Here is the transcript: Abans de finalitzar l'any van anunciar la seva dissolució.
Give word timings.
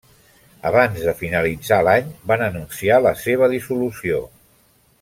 Abans 0.69 1.03
de 1.09 1.13
finalitzar 1.19 1.79
l'any 1.89 2.09
van 2.31 2.45
anunciar 2.47 2.99
la 3.09 3.13
seva 3.27 3.51
dissolució. 3.55 4.25